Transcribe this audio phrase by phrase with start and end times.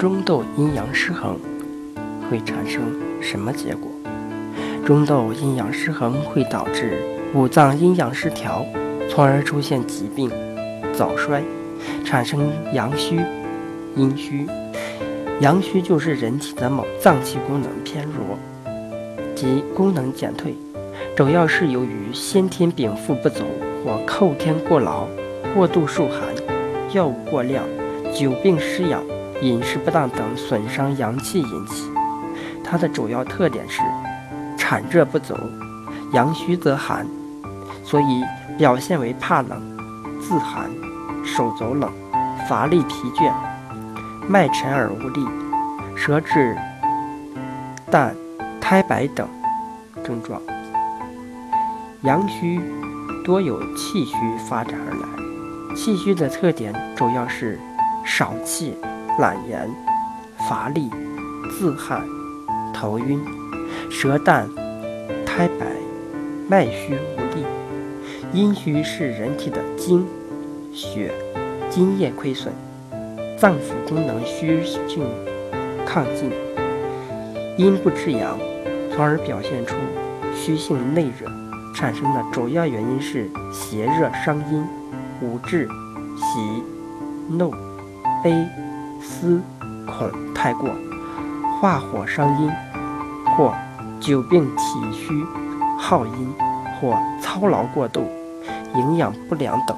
[0.00, 1.38] 中斗阴阳失衡
[2.22, 2.80] 会产生
[3.20, 3.90] 什么结果？
[4.82, 6.96] 中斗阴阳失衡会导致
[7.34, 8.64] 五脏阴阳失调，
[9.10, 10.30] 从而出现疾病、
[10.94, 11.42] 早衰，
[12.02, 13.20] 产生阳虚、
[13.94, 14.46] 阴虚。
[15.40, 18.38] 阳虚就是人体的某脏器功能偏弱，
[19.34, 20.54] 即功能减退，
[21.14, 23.44] 主要是由于先天禀赋不足
[23.84, 25.06] 或后天过劳、
[25.54, 26.20] 过度受寒、
[26.94, 27.66] 药物过量、
[28.14, 29.02] 久病失养。
[29.42, 31.90] 饮食不当等损伤阳气引起，
[32.62, 33.80] 它的主要特点是
[34.58, 35.34] 产热不足，
[36.12, 37.06] 阳虚则寒，
[37.82, 38.22] 所以
[38.58, 39.58] 表现为怕冷、
[40.20, 40.70] 自寒、
[41.24, 41.90] 手足冷、
[42.46, 43.32] 乏力疲倦、
[44.28, 45.26] 脉沉而无力、
[45.96, 46.54] 舌质
[47.90, 48.14] 淡、
[48.60, 49.26] 苔白等
[50.04, 50.40] 症状。
[52.02, 52.60] 阳虚
[53.24, 54.14] 多由气虚
[54.48, 57.58] 发展而来，气虚的特点主要是
[58.04, 58.76] 少气。
[59.20, 59.70] 懒言、
[60.48, 60.88] 乏力、
[61.50, 62.02] 自汗、
[62.72, 63.20] 头晕、
[63.90, 64.48] 舌淡、
[65.26, 65.66] 苔白、
[66.48, 67.44] 脉虚无力。
[68.32, 70.06] 阴虚是人体的精、
[70.72, 71.12] 血、
[71.68, 72.50] 津液亏损，
[73.36, 75.04] 脏腑功能虚性
[75.86, 76.32] 亢进，
[77.58, 78.38] 阴不制阳，
[78.90, 79.76] 从而表现出
[80.34, 81.30] 虚性内热。
[81.74, 84.64] 产生的主要原因是邪热伤阴，
[85.20, 85.68] 五志、
[86.16, 86.62] 喜、
[87.28, 87.50] 怒、
[88.24, 88.46] 悲。
[89.00, 89.40] 思
[89.86, 90.70] 恐太过，
[91.60, 92.50] 化火伤阴，
[93.36, 93.54] 或
[94.00, 95.24] 久病体虚
[95.78, 96.32] 耗阴，
[96.80, 98.06] 或操劳过度，
[98.74, 99.76] 营养不良等。